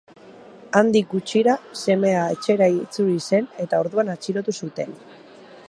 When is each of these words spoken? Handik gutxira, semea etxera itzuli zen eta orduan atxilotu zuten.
Handik 0.79 1.11
gutxira, 1.11 1.53
semea 1.81 2.23
etxera 2.37 2.69
itzuli 2.79 3.21
zen 3.27 3.53
eta 3.67 3.83
orduan 3.85 4.13
atxilotu 4.15 4.55
zuten. 4.65 4.97